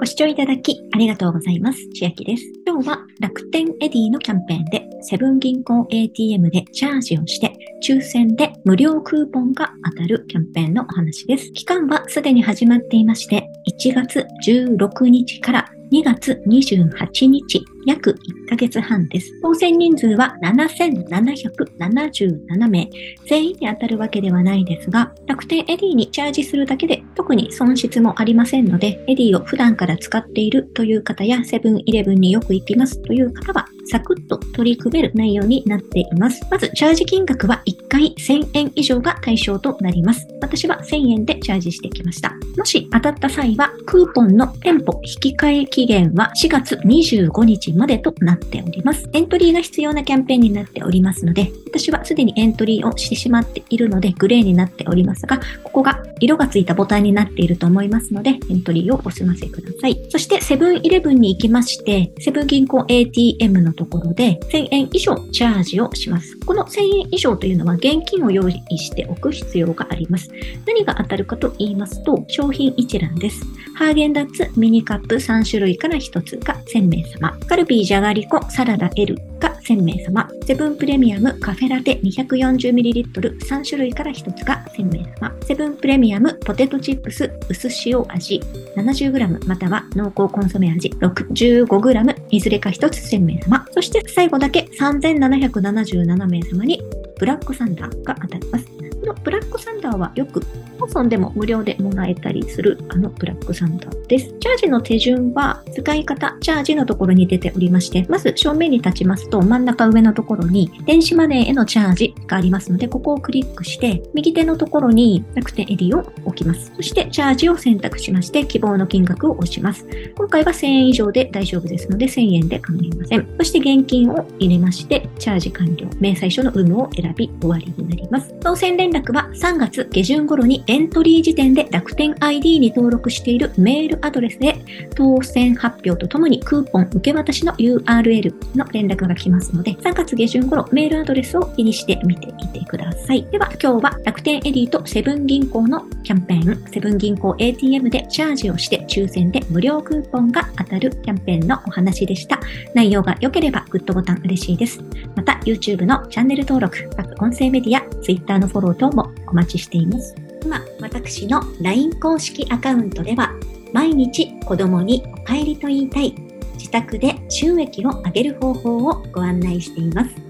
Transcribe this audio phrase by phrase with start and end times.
[0.00, 1.78] ご視聴いただきありがとうございます。
[1.92, 2.42] 千秋です。
[2.66, 7.54] 今日は楽天 Edy のキャンペーンでセブン銀行 ATM でチャージをして
[7.86, 11.52] 抽選で無料クーポンが当たるキャンペーンのお話です。
[11.52, 19.32] 期間はすでに始まっていまして1月16日から2月28日、約1ヶ月半です。
[19.42, 22.88] 当選人数は7777名。
[23.26, 36.40] 全員に当たるわけではないですが、楽天 Edy にチャージするだけで特に損失もありませんので、 Edy を普段から使っているという方や、セブンイレブンによく行きますという方は、サクッと取り組める内容になっています。
[36.50, 40.26] まず、チャージ金額は1回1000円以上が対象となります。
[40.40, 42.34] 私は1000円でチャージしてきました。
[42.56, 49.08] もし当たった際は、クーポンの店舗引換期限は4月25日までとなっております。
[49.12, 59.98] エントリーが必要なキャンペーンになっておりますので、私はすでにエントリーをしてしまっているので、グレーになっておりますが、ここが色がついたボタンになっていると思いますので、エントリーをお済ませください。
[60.08, 66.36] そして、セブンイレブンに行きまして、セブン銀行 ATM のところで1000円以上チャージをします。
[66.44, 70.30] この1000円以上というのは現金を用意しておく必要があります。
[70.66, 73.44] 何が当たるかと言いますと、商品一覧です。
[73.74, 77.38] ハーゲンダッツミニカップ3種類から1つが1000名様。
[77.46, 80.28] カルビーじゃがりこサラダ L が1000名様。
[80.46, 85.34] セブンプレミアムカフェラテ 240ml3 種類から1つが1000名様。
[85.46, 88.40] セブンプレミアムポテトチップス薄塩味
[88.76, 93.66] 70g または濃厚コンソメ味 65g いずれか1つ1000名様。
[93.72, 96.82] そして最後だけ3777名様に
[97.18, 98.69] ブラックサンダーが当たります。
[99.10, 100.40] のブラックサンダーはよく
[100.78, 104.32] ローソンでも無料でもらえたりするあのブラックサンダーです。
[104.38, 116.72] チャージの手順は使い方、チャージのところに出ておりまして、まず正面に立ちますと真ん中上のところに電子マネーへのチャージがありますので、ここをクリックして右手のところに楽天エディを置きます。
[116.76, 119.86] そしてチャージを選択しまして希望の金額を押します。
[120.16, 123.28] 今回は1000円以上で大丈夫ですので1000円で構いません。
[123.38, 125.88] そして現金を入れましてチャージ完了。
[126.00, 128.34] 明細書の有無を選び終わりになります。
[128.40, 134.56] 当選連絡は3月下旬頃にエントリー時点で楽天 ID に登録しているメールアドレスで
[134.94, 143.26] 当選発表とともにクーポン受け渡しの URL の連絡が来ますので、3月下旬頃メールアドレスを気にしてみてみてください。
[143.30, 152.40] では今日は楽天 Edy とセブン銀行のキャンペーン、セブン銀行 ATM でチャージをして抽選で無料クーポンが当たるキャンペーンのお話でした。
[152.74, 154.80] 内容が良ければグッドボタン嬉しいです。
[155.14, 160.14] また YouTube のチャンネル登録、各音声メディア、Twitter のフォロー等もお待ちしています。
[160.42, 163.32] 今、私の LINE 公式アカウントでは、
[163.72, 166.14] 毎日子供にお帰りと言いたい、
[166.54, 170.29] 自宅で収益を上げる方法をご案内しています。